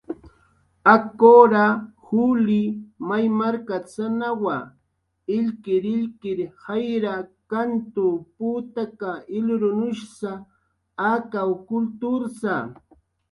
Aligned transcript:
Akura, 0.95 1.65
Juli 2.05 2.63
may 3.09 3.25
markasanawa, 3.41 4.55
illkirillkirir 5.35 6.49
jayra, 6.63 7.13
kantu, 7.51 8.07
putaka, 8.37 9.11
ilrunushsa 9.39 10.31
akaw 11.11 11.49
kultursa. 11.67 12.53